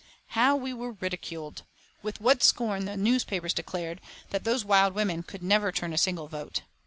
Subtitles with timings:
[0.29, 1.61] How we were ridiculed!
[2.01, 6.27] With what scorn the newspapers declared that "those wild women" could never turn a single
[6.27, 6.63] vote.